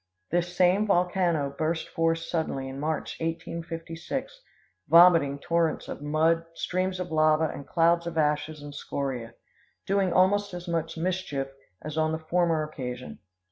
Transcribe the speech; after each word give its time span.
This 0.31 0.55
same 0.57 0.87
volcano 0.87 1.51
burst 1.55 1.87
forth 1.87 2.17
suddenly 2.17 2.67
in 2.67 2.79
March, 2.79 3.19
1856, 3.19 4.41
vomiting 4.89 5.37
torrents 5.37 5.87
of 5.87 6.01
mud, 6.01 6.43
streams 6.55 6.99
of 6.99 7.11
lava, 7.11 7.47
and 7.53 7.67
clouds 7.67 8.07
of 8.07 8.17
ashes 8.17 8.63
and 8.63 8.73
scoria, 8.73 9.35
doing 9.85 10.11
almost 10.11 10.55
as 10.55 10.67
much 10.67 10.97
mischief 10.97 11.49
as 11.83 11.99
on 11.99 12.13
the 12.13 12.17
former 12.17 12.63
occasion. 12.63 13.19